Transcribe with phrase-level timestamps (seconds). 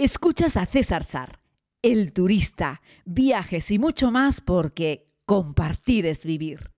[0.00, 1.40] Escuchas a César Sar,
[1.82, 6.70] el turista, viajes y mucho más porque compartir es vivir.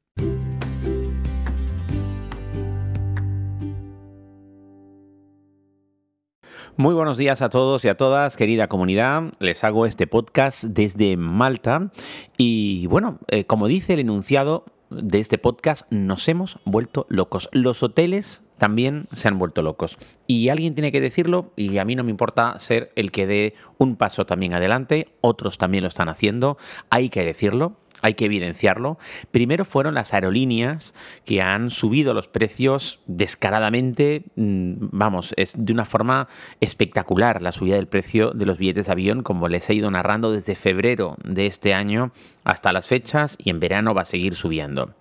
[6.78, 9.24] Muy buenos días a todos y a todas, querida comunidad.
[9.38, 11.90] Les hago este podcast desde Malta
[12.38, 17.48] y bueno, eh, como dice el enunciado de este podcast, nos hemos vuelto locos.
[17.52, 19.98] Los hoteles también se han vuelto locos.
[20.26, 23.54] Y alguien tiene que decirlo y a mí no me importa ser el que dé
[23.78, 26.58] un paso también adelante, otros también lo están haciendo,
[26.90, 28.98] hay que decirlo hay que evidenciarlo.
[29.30, 35.84] Primero fueron las aerolíneas que han subido los precios descaradamente, mm, vamos, es de una
[35.84, 36.28] forma
[36.60, 40.32] espectacular la subida del precio de los billetes de avión, como les he ido narrando
[40.32, 42.12] desde febrero de este año
[42.44, 44.94] hasta las fechas y en verano va a seguir subiendo.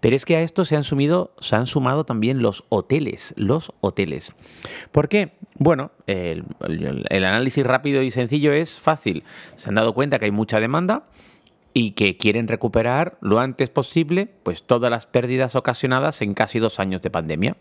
[0.00, 3.72] Pero es que a esto se han, sumido, se han sumado también los hoteles, los
[3.80, 4.34] hoteles.
[4.90, 5.32] ¿Por qué?
[5.58, 6.44] Bueno, el
[7.24, 9.24] análisis rápido y sencillo es fácil.
[9.56, 11.04] Se han dado cuenta que hay mucha demanda
[11.74, 16.80] y que quieren recuperar lo antes posible pues todas las pérdidas ocasionadas en casi dos
[16.80, 17.56] años de pandemia.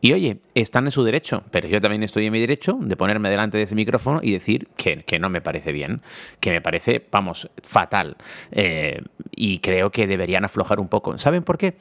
[0.00, 3.28] Y oye, están en su derecho, pero yo también estoy en mi derecho de ponerme
[3.28, 6.00] delante de ese micrófono y decir que, no me parece bien,
[6.40, 8.16] que me parece, vamos, fatal.
[8.52, 9.02] Eh,
[9.34, 11.18] y creo que deberían aflojar un poco.
[11.18, 11.76] ¿Saben por qué?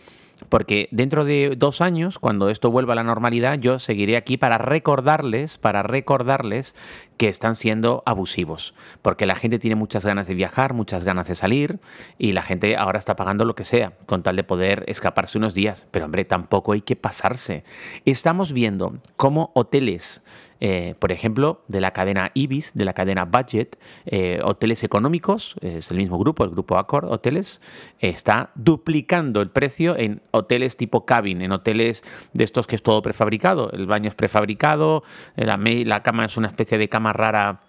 [0.48, 4.58] Porque dentro de dos años, cuando esto vuelva a la normalidad, yo seguiré aquí para
[4.58, 6.76] recordarles, para recordarles
[7.18, 8.74] que están siendo abusivos.
[9.02, 11.80] Porque la gente tiene muchas ganas de viajar, muchas ganas de salir,
[12.18, 15.54] y la gente ahora está pagando lo que sea, con tal de poder escaparse unos
[15.54, 15.88] días.
[15.92, 17.64] Pero hombre, tampoco hay que pasarse.
[18.06, 20.24] Estamos viendo cómo hoteles
[20.60, 25.92] eh, por ejemplo, de la cadena Ibis, de la cadena Budget, eh, hoteles económicos, es
[25.92, 27.62] el mismo grupo, el grupo Accor Hoteles,
[28.00, 33.02] está duplicando el precio en hoteles tipo cabin, en hoteles de estos que es todo
[33.02, 33.72] prefabricado.
[33.72, 35.04] El baño es prefabricado,
[35.36, 37.62] la, la cama es una especie de cama rara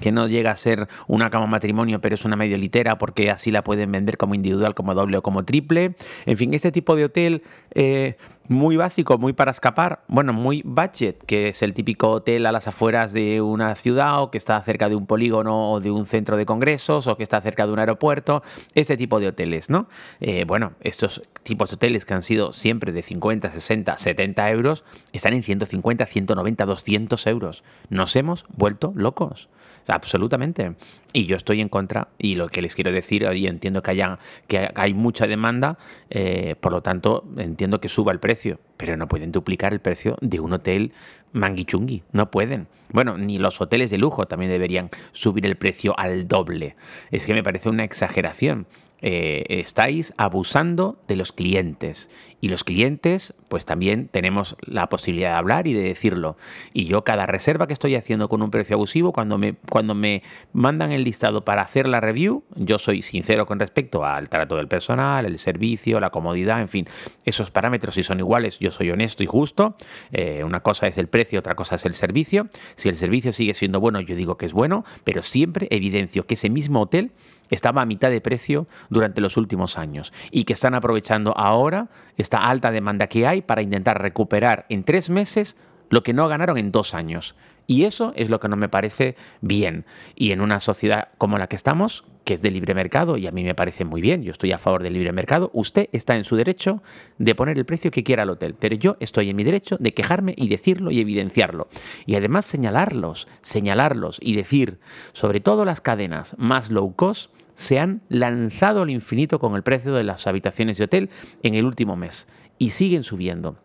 [0.00, 3.50] que no llega a ser una cama matrimonio, pero es una medio litera porque así
[3.50, 5.94] la pueden vender como individual, como doble o como triple.
[6.26, 7.42] En fin, este tipo de hotel
[7.74, 8.16] eh,
[8.48, 12.68] muy básico, muy para escapar, bueno, muy budget, que es el típico hotel a las
[12.68, 16.36] afueras de una ciudad o que está cerca de un polígono o de un centro
[16.36, 18.42] de congresos o que está cerca de un aeropuerto,
[18.74, 19.88] este tipo de hoteles, ¿no?
[20.20, 24.84] Eh, bueno, estos tipos de hoteles que han sido siempre de 50, 60, 70 euros,
[25.12, 27.64] están en 150, 190, 200 euros.
[27.88, 29.48] Nos hemos vuelto locos
[29.88, 30.74] absolutamente.
[31.12, 32.08] Y yo estoy en contra.
[32.18, 34.18] Y lo que les quiero decir, y entiendo que, haya,
[34.48, 35.78] que hay mucha demanda,
[36.10, 38.33] eh, por lo tanto, entiendo que suba el precio.
[38.76, 40.92] Pero no pueden duplicar el precio de un hotel
[41.34, 42.02] manguichungui.
[42.12, 42.66] No pueden.
[42.90, 46.76] Bueno, ni los hoteles de lujo también deberían subir el precio al doble.
[47.10, 48.66] Es que me parece una exageración.
[49.06, 52.08] Eh, estáis abusando de los clientes.
[52.40, 56.38] Y los clientes, pues también tenemos la posibilidad de hablar y de decirlo.
[56.72, 60.22] Y yo cada reserva que estoy haciendo con un precio abusivo, cuando me, cuando me
[60.54, 64.68] mandan el listado para hacer la review, yo soy sincero con respecto al trato del
[64.68, 66.88] personal, el servicio, la comodidad, en fin,
[67.26, 69.76] esos parámetros si son iguales, yo soy honesto y justo.
[70.12, 72.48] Eh, una cosa es el precio, otra cosa es el servicio.
[72.76, 76.34] Si el servicio sigue siendo bueno, yo digo que es bueno, pero siempre evidencio que
[76.34, 77.12] ese mismo hotel
[77.50, 82.48] estaba a mitad de precio durante los últimos años y que están aprovechando ahora esta
[82.48, 85.56] alta demanda que hay para intentar recuperar en tres meses
[85.90, 87.34] lo que no ganaron en dos años.
[87.66, 89.84] Y eso es lo que no me parece bien.
[90.14, 93.32] Y en una sociedad como la que estamos, que es de libre mercado, y a
[93.32, 96.24] mí me parece muy bien, yo estoy a favor del libre mercado, usted está en
[96.24, 96.82] su derecho
[97.18, 99.94] de poner el precio que quiera al hotel, pero yo estoy en mi derecho de
[99.94, 101.68] quejarme y decirlo y evidenciarlo.
[102.06, 104.78] Y además señalarlos, señalarlos y decir,
[105.12, 109.94] sobre todo las cadenas más low cost, se han lanzado al infinito con el precio
[109.94, 111.10] de las habitaciones de hotel
[111.42, 112.26] en el último mes
[112.58, 113.63] y siguen subiendo.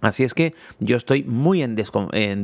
[0.00, 1.74] Así es que yo estoy muy en,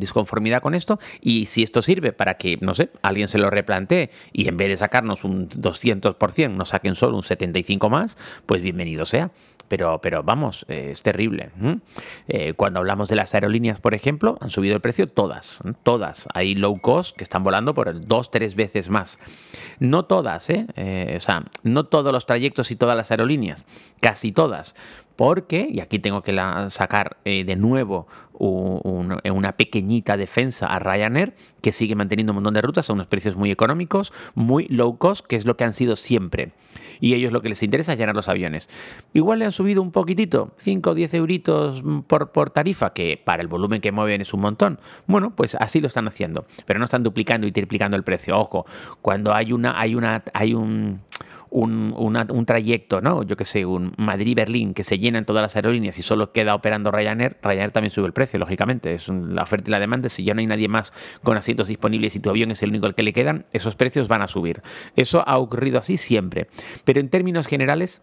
[0.00, 4.11] disconformidad con esto y si esto sirve para que, no sé, alguien se lo replantee
[4.33, 9.05] y en vez de sacarnos un 200% nos saquen solo un 75 más, pues bienvenido
[9.05, 9.31] sea
[9.69, 11.50] pero, pero vamos, eh, es terrible.
[12.28, 16.28] Eh, cuando hablamos de las aerolíneas, por ejemplo, han subido el precio todas, todas.
[16.34, 19.19] Hay low cost que están volando por el dos, tres veces más.
[19.78, 20.66] No todas, ¿eh?
[20.77, 21.15] ¿eh?
[21.16, 23.66] O sea, no todos los trayectos y todas las aerolíneas,
[24.01, 24.75] casi todas.
[25.16, 26.36] Porque, y aquí tengo que
[26.68, 28.07] sacar de nuevo
[28.39, 33.34] una pequeñita defensa a Ryanair, que sigue manteniendo un montón de rutas a unos precios
[33.34, 36.53] muy económicos, muy low cost, que es lo que han sido siempre
[37.01, 38.68] y ellos lo que les interesa es llenar los aviones.
[39.13, 43.42] Igual le han subido un poquitito, 5 o 10 euritos por, por tarifa, que para
[43.42, 44.80] el volumen que mueven es un montón.
[45.07, 48.39] Bueno, pues así lo están haciendo, pero no están duplicando y triplicando el precio.
[48.39, 48.66] Ojo,
[49.03, 51.01] cuando hay una, hay una, hay un
[51.51, 53.22] un, trayecto, ¿no?
[53.22, 56.91] Yo que sé, un Madrid-Berlín, que se llenan todas las aerolíneas y solo queda operando
[56.91, 58.95] Ryanair, Ryanair también sube el precio, lógicamente.
[58.95, 60.09] Es la oferta y la demanda.
[60.09, 62.87] Si ya no hay nadie más con asientos disponibles y tu avión es el único
[62.87, 64.63] al que le quedan, esos precios van a subir.
[64.97, 66.48] Eso ha ocurrido así siempre.
[66.84, 68.03] Pero en términos generales,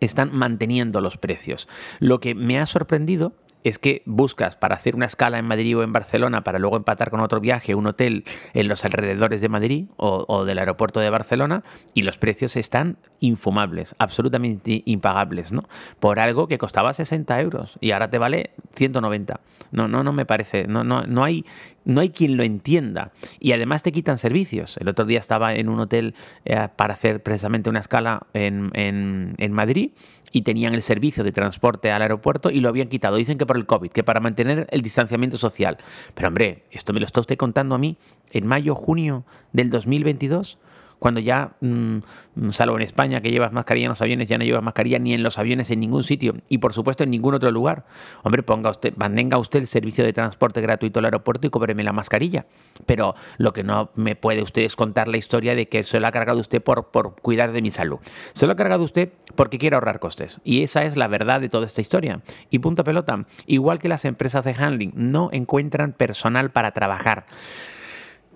[0.00, 1.68] están manteniendo los precios.
[1.98, 3.34] Lo que me ha sorprendido
[3.64, 7.10] es que buscas para hacer una escala en Madrid o en Barcelona para luego empatar
[7.10, 8.24] con otro viaje, un hotel
[8.54, 11.62] en los alrededores de Madrid o, del aeropuerto de Barcelona
[11.94, 15.68] y los precios están infumables, absolutamente impagables, ¿no?
[15.98, 19.40] Por algo que costaba 60 euros y ahora te vale 190.
[19.72, 21.44] No, no, no me parece, no, no, no hay
[21.84, 23.12] no hay quien lo entienda.
[23.38, 24.76] Y además te quitan servicios.
[24.78, 29.52] El otro día estaba en un hotel eh, para hacer precisamente una escala en, en,
[29.52, 29.90] Madrid
[30.32, 33.16] y tenían el servicio de transporte al aeropuerto y lo habían quitado.
[33.16, 35.78] Dicen que por el COVID, que para mantener el distanciamiento social.
[36.14, 37.96] Pero hombre, esto me lo está usted contando a mí
[38.30, 40.58] en mayo, junio del 2022
[41.00, 44.62] cuando ya, mm, salvo en España que llevas mascarilla en los aviones, ya no llevas
[44.62, 47.86] mascarilla ni en los aviones en ningún sitio y por supuesto en ningún otro lugar.
[48.22, 51.92] Hombre, ponga usted, mantenga usted el servicio de transporte gratuito al aeropuerto y cóbreme la
[51.92, 52.46] mascarilla.
[52.84, 56.06] Pero lo que no me puede usted es contar la historia de que se lo
[56.06, 57.98] ha cargado usted por, por cuidar de mi salud.
[58.34, 60.38] Se lo ha cargado usted porque quiere ahorrar costes.
[60.44, 62.20] Y esa es la verdad de toda esta historia.
[62.50, 63.24] Y punto pelota.
[63.46, 67.24] Igual que las empresas de handling no encuentran personal para trabajar.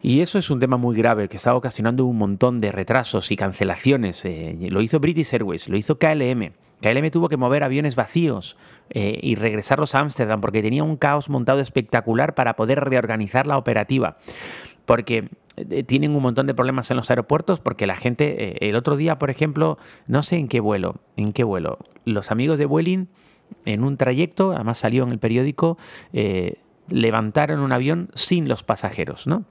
[0.05, 3.37] Y eso es un tema muy grave que está ocasionando un montón de retrasos y
[3.37, 4.23] cancelaciones.
[4.27, 6.53] Eh, lo hizo British Airways, lo hizo KLM.
[6.83, 8.59] KLM tuvo que mover aviones vacíos
[8.91, 13.57] eh, y regresarlos a Ámsterdam porque tenía un caos montado espectacular para poder reorganizar la
[13.57, 14.19] operativa.
[14.85, 18.99] Porque eh, tienen un montón de problemas en los aeropuertos porque la gente, el otro
[18.99, 23.07] día, por ejemplo, no sé en qué vuelo, en qué vuelo, los amigos de Vueling
[23.65, 25.79] en un trayecto, además salió en el periódico,
[26.91, 29.47] levantaron un avión sin los pasajeros, ¿no?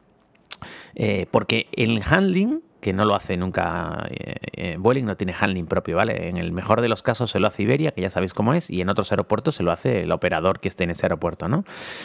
[0.95, 5.95] Eh, porque el handling, que no lo hace nunca eh, eh no tiene handling propio,
[5.95, 6.27] ¿vale?
[6.27, 8.69] En el mejor de los casos se lo hace Iberia, que ya sabéis cómo es,
[8.69, 11.63] y en otros aeropuertos se lo hace el operador que esté en ese aeropuerto, ¿no?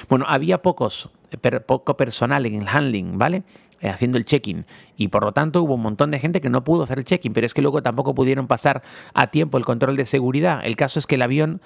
[0.09, 1.11] Bueno, había pocos,
[1.67, 3.43] poco personal en el handling, ¿vale?
[3.81, 4.67] Eh, haciendo el check-in
[4.97, 7.33] y por lo tanto hubo un montón de gente que no pudo hacer el check-in,
[7.33, 8.83] pero es que luego tampoco pudieron pasar
[9.15, 10.61] a tiempo el control de seguridad.
[10.65, 11.61] El caso es que el avión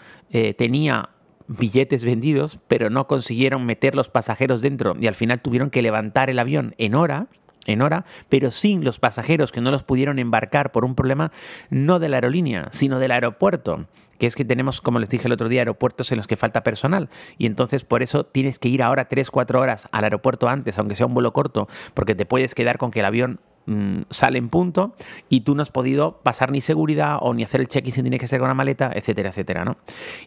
[0.56, 1.10] tenía
[1.58, 6.30] billetes vendidos, pero no consiguieron meter los pasajeros dentro y al final tuvieron que levantar
[6.30, 7.28] el avión en hora
[7.64, 11.30] en hora, pero sin los pasajeros que no los pudieron embarcar por un problema
[11.70, 13.86] no de la aerolínea, sino del aeropuerto
[14.18, 16.62] que es que tenemos, como les dije el otro día, aeropuertos en los que falta
[16.62, 17.08] personal.
[17.38, 21.06] Y entonces por eso tienes que ir ahora 3-4 horas al aeropuerto antes, aunque sea
[21.06, 24.92] un vuelo corto, porque te puedes quedar con que el avión Mm, sale en punto
[25.28, 28.18] y tú no has podido pasar ni seguridad o ni hacer el check-in si tienes
[28.18, 29.76] que ser con una maleta, etcétera, etcétera, ¿no?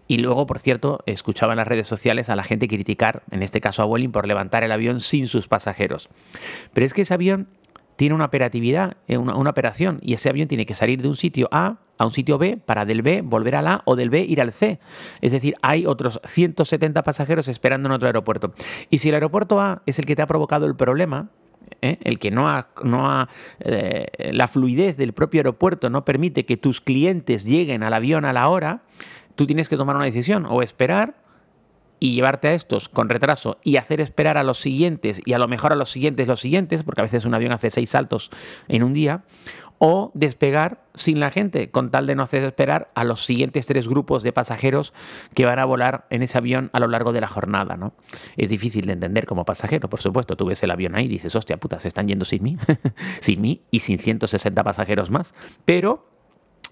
[0.08, 3.60] Y luego, por cierto, escuchaba en las redes sociales a la gente criticar, en este
[3.60, 6.10] caso a Vueling, por levantar el avión sin sus pasajeros.
[6.74, 7.50] Pero es que ese avión
[7.98, 11.18] tiene una operatividad, eh, una, una, operación, y ese avión tiene que salir de un
[11.18, 14.22] sitio A a un sitio B para del B volver al A o del B
[14.22, 14.80] ir al C.
[15.20, 18.54] Es decir, hay otros 170 pasajeros esperando en otro aeropuerto.
[18.90, 21.30] Y si el aeropuerto A es el que te ha provocado el problema,
[21.82, 21.98] ¿eh?
[22.02, 23.28] el que no ha, no ha
[23.60, 28.34] eh, la fluidez del propio aeropuerto no permite que tus clientes lleguen al avión a
[28.34, 28.84] la hora,
[29.36, 31.25] tú tienes que tomar una decisión o esperar
[32.06, 35.48] y llevarte a estos con retraso y hacer esperar a los siguientes y a lo
[35.48, 38.30] mejor a los siguientes los siguientes, porque a veces un avión hace seis saltos
[38.68, 39.24] en un día,
[39.80, 43.88] o despegar sin la gente, con tal de no hacer esperar a los siguientes tres
[43.88, 44.94] grupos de pasajeros
[45.34, 47.75] que van a volar en ese avión a lo largo de la jornada.
[47.75, 47.94] ¿no?
[48.38, 50.38] Es difícil de entender como pasajero, por supuesto.
[50.38, 52.57] Tú ves el avión ahí y dices, hostia puta, se están yendo sin mí,
[53.19, 55.33] sin mí y sin 160 pasajeros más.
[55.66, 56.15] Pero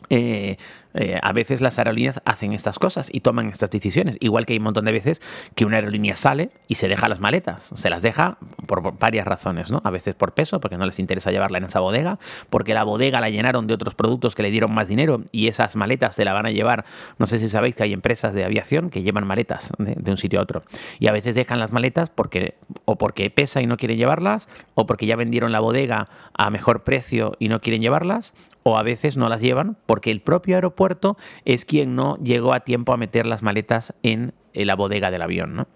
[0.10, 0.58] eh,
[0.94, 4.18] eh, a veces las aerolíneas hacen estas cosas y toman estas decisiones.
[4.20, 5.22] Igual que hay un montón de veces
[5.56, 7.72] que una aerolínea sale y se deja las maletas.
[7.74, 9.82] Se las deja por, varias razones, ¿no?
[9.84, 12.20] A veces por peso, porque no les interesa llevarla en esa bodega,
[12.50, 15.76] porque la bodega la llenaron de otros productos que le dieron más dinero y esas
[15.76, 16.86] maletas se la van a llevar.
[17.18, 20.40] No sé si sabéis que hay empresas de aviación que llevan maletas de, un sitio
[20.40, 20.64] a otro.
[21.00, 22.56] Y a veces dejan las maletas porque
[22.86, 26.84] o porque pesa y no quieren llevarlas, o porque ya vendieron la bodega a mejor
[26.84, 28.34] precio y no quieren llevarlas,
[28.64, 29.76] o a veces no las llevan
[30.12, 34.76] el propio aeropuerto es quien no llegó a tiempo a meter las maletas en la
[34.76, 35.68] bodega del avión.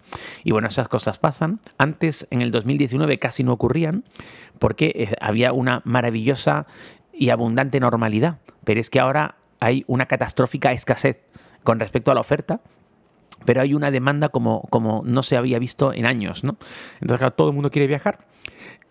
[0.44, 1.60] Y bueno, esas cosas pasan.
[1.78, 4.04] Antes, en el 2019, casi no ocurrían
[4.58, 6.66] porque eh, había una maravillosa
[7.12, 8.38] y abundante normalidad.
[8.64, 11.20] Pero es que ahora hay una catastrófica escasez
[11.64, 12.60] con respecto a la oferta
[13.44, 16.56] pero hay una demanda como, como no se había visto en años, ¿no?
[16.94, 18.18] Entonces, claro, todo el mundo quiere viajar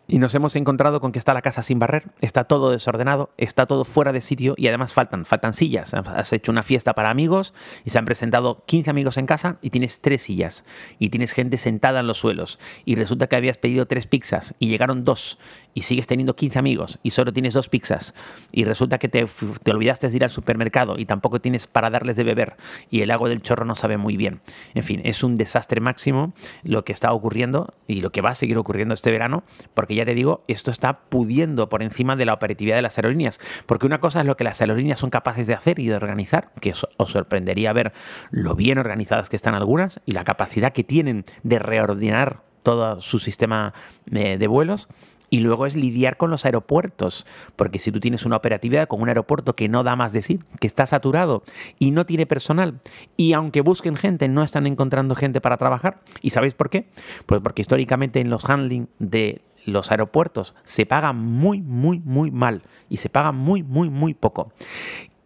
[0.10, 3.66] Y nos hemos encontrado con que está la casa sin barrer, está todo desordenado, está
[3.66, 5.94] todo fuera de sitio y además faltan, faltan sillas.
[5.94, 9.70] Has hecho una fiesta para amigos y se han presentado 15 amigos en casa y
[9.70, 10.64] tienes tres sillas
[10.98, 14.70] y tienes gente sentada en los suelos y resulta que habías pedido tres pizzas y
[14.70, 15.40] llegaron dos
[15.74, 18.14] y sigues teniendo 15 amigos y solo tienes dos pizzas
[18.54, 19.26] y resulta que te,
[19.62, 22.56] te olvidaste de ir al supermercado y tampoco tienes para darles de beber
[22.90, 24.40] y el agua del chorro no sabe muy bien.
[24.74, 26.34] En fin, es un desastre máximo
[26.64, 30.06] lo que está ocurriendo y lo que va a seguir ocurriendo este verano porque ya
[30.06, 33.40] te digo, esto está pudiendo por encima de la operatividad de las aerolíneas.
[33.66, 36.52] Porque una cosa es lo que las aerolíneas son capaces de hacer y de organizar,
[36.62, 37.94] que os sorprendería ver
[38.32, 43.20] lo bien organizadas que están algunas y la capacidad que tienen de reordenar todo su
[43.20, 43.74] sistema
[44.12, 44.88] eh, de vuelos
[45.30, 47.26] y luego es lidiar con los aeropuertos,
[47.56, 50.40] porque si tú tienes una operatividad con un aeropuerto que no da más de sí,
[50.60, 51.44] que está saturado
[51.80, 52.80] y no tiene personal,
[53.18, 56.00] y aunque busquen gente, no están encontrando gente para trabajar.
[56.22, 56.88] ¿Y sabéis por qué?
[57.26, 62.64] Pues porque históricamente en los handling de los aeropuertos se paga muy, muy, muy mal
[62.90, 64.52] y se paga muy, muy, muy poco.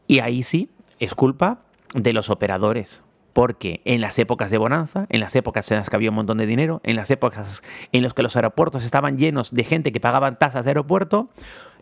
[0.08, 0.70] Y ahí sí
[1.00, 1.60] es culpa
[1.94, 5.96] de los operadores, porque en las épocas de bonanza, en las épocas en las que
[5.96, 9.54] había un montón de dinero, en las épocas en las que los aeropuertos estaban llenos
[9.54, 11.30] de gente que pagaban tasas de aeropuerto,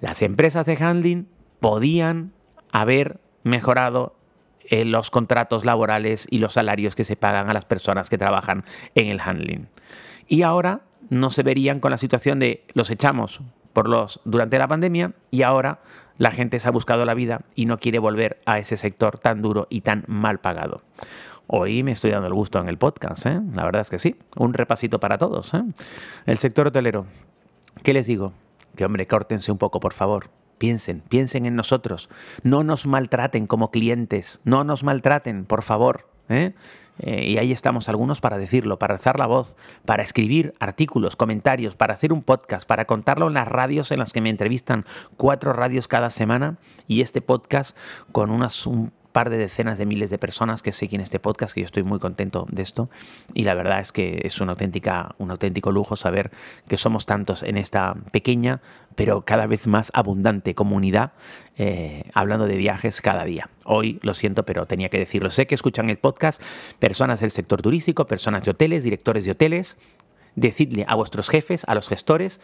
[0.01, 1.27] las empresas de handling
[1.59, 2.33] podían
[2.71, 4.15] haber mejorado
[4.65, 8.63] eh, los contratos laborales y los salarios que se pagan a las personas que trabajan
[8.93, 9.67] en el handling.
[10.27, 13.41] Y ahora no se verían con la situación de los echamos
[13.73, 15.79] por los durante la pandemia y ahora
[16.17, 19.41] la gente se ha buscado la vida y no quiere volver a ese sector tan
[19.41, 20.81] duro y tan mal pagado.
[21.47, 23.41] Hoy me estoy dando el gusto en el podcast, ¿eh?
[23.53, 24.15] la verdad es que sí.
[24.35, 25.53] Un repasito para todos.
[25.53, 25.63] ¿eh?
[26.27, 27.07] El sector hotelero.
[27.81, 28.33] ¿Qué les digo?
[28.75, 30.29] Que hombre, córtense un poco, por favor.
[30.59, 32.09] Piensen, piensen en nosotros.
[32.43, 34.41] No nos maltraten como clientes.
[34.43, 36.07] No nos maltraten, por favor.
[36.27, 36.53] ¿eh?
[36.99, 41.75] Eh, y ahí estamos algunos para decirlo, para alzar la voz, para escribir artículos, comentarios,
[41.75, 44.85] para hacer un podcast, para contarlo en las radios en las que me entrevistan,
[45.17, 46.57] cuatro radios cada semana.
[46.87, 47.77] Y este podcast
[48.11, 51.59] con unas, un par de decenas de miles de personas que siguen este podcast, que
[51.59, 52.89] yo estoy muy contento de esto.
[53.33, 56.31] Y la verdad es que es una auténtica, un auténtico lujo saber
[56.69, 58.61] que somos tantos en esta pequeña,
[58.95, 61.11] pero cada vez más abundante comunidad,
[61.57, 63.49] eh, hablando de viajes cada día.
[63.65, 65.31] Hoy lo siento, pero tenía que decirlo.
[65.31, 66.41] Sé que escuchan el podcast
[66.79, 69.77] personas del sector turístico, personas de hoteles, directores de hoteles.
[70.37, 72.39] Decidle a vuestros jefes, a los gestores,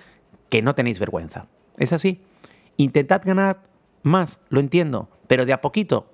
[0.49, 1.47] que no tenéis vergüenza.
[1.77, 2.21] Es así.
[2.75, 3.61] Intentad ganar
[4.03, 6.11] más, lo entiendo, pero de a poquito,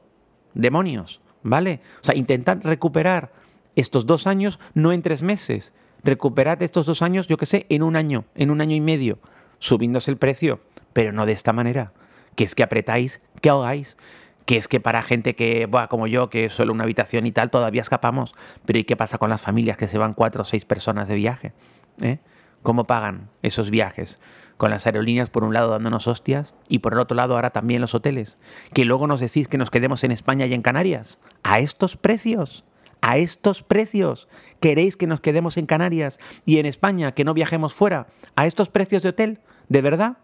[0.54, 1.82] demonios, ¿vale?
[2.02, 3.32] O sea, intentad recuperar
[3.76, 5.74] estos dos años no en tres meses.
[6.04, 9.20] Recuperad estos dos años, yo qué sé, en un año, en un año y medio,
[9.60, 10.60] subiéndose el precio,
[10.94, 11.94] pero no de esta manera.
[12.36, 13.98] Que es que apretáis, que ahogáis,
[14.46, 17.32] que es que para gente que, bueno, como yo, que es solo una habitación y
[17.32, 18.34] tal, todavía escapamos.
[18.66, 21.16] Pero ¿y qué pasa con las familias que se van cuatro o seis personas de
[21.16, 21.54] viaje?
[22.02, 22.18] ¿Eh?
[22.64, 24.20] ¿Cómo pagan esos viajes?
[24.62, 27.82] con las aerolíneas por un lado dándonos hostias y por el otro lado ahora también
[27.82, 28.36] los hoteles,
[28.76, 31.20] que luego nos decís que nos quedemos en España y en Canarias.
[31.42, 32.64] ¿A estos precios?
[33.02, 34.28] ¿A estos precios?
[34.60, 38.06] ¿Queréis que nos quedemos en Canarias y en España, que no viajemos fuera?
[38.36, 39.40] ¿A estos precios de hotel?
[39.68, 40.20] ¿De verdad?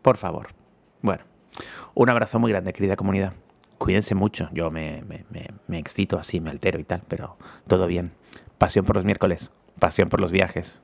[0.00, 0.46] Por favor.
[1.02, 1.24] Bueno,
[1.92, 3.34] un abrazo muy grande, querida comunidad.
[3.76, 4.48] Cuídense mucho.
[4.54, 5.26] Yo me, me,
[5.66, 8.12] me excito así, me altero y tal, pero todo bien.
[8.56, 10.80] Pasión por los miércoles, pasión por los viajes.